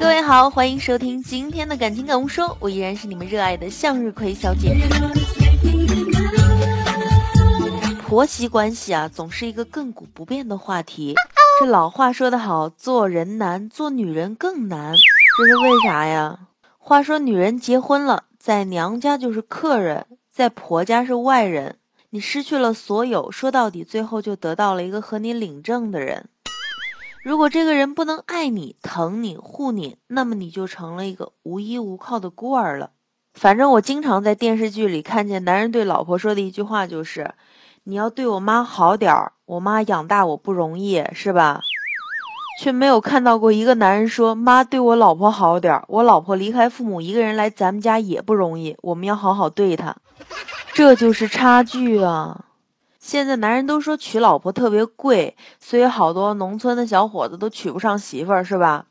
[0.00, 4.74] 各位好，欢迎收听今天的感情感悟说，我依然是你们热爱的向日葵小姐。
[8.08, 11.14] 婆媳关系啊，总是一个亘古不变的话题。
[11.60, 14.96] 这老话说得好，做人难，做女人更难。
[15.36, 16.38] 这是为啥呀？
[16.78, 21.76] 话说女人结婚了，在娘家就是客人，在婆家是外人。
[22.10, 26.28] 你失去了所有，说到底，最后就得到了一个和你领证的人。
[27.22, 32.90] 如果这个人不能爱你、疼你、护你，那么你就成了一个无依无靠的孤儿了。
[33.32, 37.34] 反正我经常在电视剧里看见男人对老婆说的一句话就是
[37.84, 41.60] ：“你要对我妈好点儿，我妈养大我不容易，是吧？”
[42.60, 49.96] 却没有看到过一个男人说：“妈对我老婆好点儿，我老婆离开父母一个人来咱们家也不容易，我们要好好对她。”
[50.74, 52.46] 这就是差距啊！
[53.02, 58.86] 现在男人都说娶老婆特别贵，所以好多农村的小伙子都娶不上媳妇儿，是吧？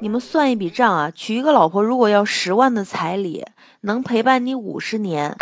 [0.00, 3.44] 你们算一笔账啊，娶一个老婆如果要十万的彩礼，
[3.82, 5.36] 能陪伴你五十年，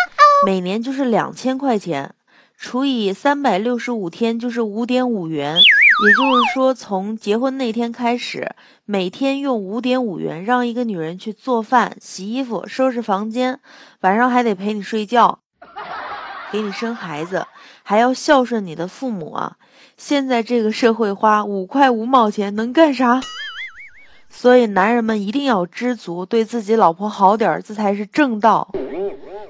[0.45, 2.17] 每年就是两千块钱，
[2.57, 13.61] 除以三百六十五天就是五点五元，也就是说从结婚那天开始，每天用五点五元让一个女人去做饭、洗衣服、收拾房间，
[14.01, 15.39] 晚上还得陪你睡觉，
[16.51, 17.47] 给你生孩子，
[17.83, 19.57] 还要孝顺你的父母啊！
[19.97, 23.21] 现在这个社会花五块五毛钱能干啥？
[24.31, 28.71] 所以男人们一定要知足，对自己老婆好点儿，这才是正道。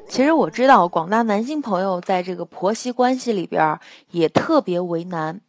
[0.09, 3.79] 其实我知道广大男性朋友在这个婆媳关系里边
[4.11, 5.41] 也特别为难，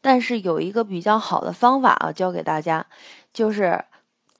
[0.00, 2.86] 但是有一个比较好的方法啊，教给大家，
[3.32, 3.84] 就是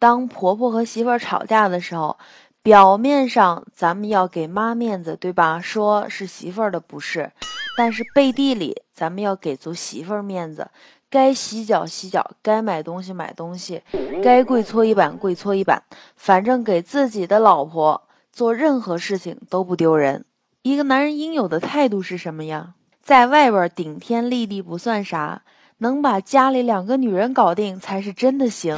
[0.00, 2.18] 当婆婆和媳妇吵架的时候，
[2.62, 5.60] 表面上咱们要给妈面子，对吧？
[5.60, 7.32] 说是媳妇儿的不是，
[7.76, 10.70] 但是背地里咱们要给足媳妇儿面子。
[11.10, 13.82] 该洗脚洗脚，该买东西买东西，
[14.22, 15.82] 该跪搓衣板跪搓衣板，
[16.14, 20.26] 反正给自己的老婆做任何事情都不丢人。
[20.60, 22.74] 一个男人应有的态度是什么呀？
[23.02, 25.40] 在外边顶天立地不算啥，
[25.78, 28.76] 能把家里两个女人搞定才是真的行。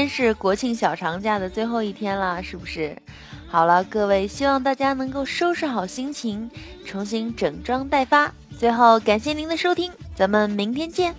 [0.00, 2.96] 天是国庆小长假的最后一天了，是不是？
[3.48, 6.50] 好了，各位，希望大家能够收拾好心情，
[6.86, 8.32] 重新整装待发。
[8.58, 11.14] 最后，感谢您的收听，咱们明天见。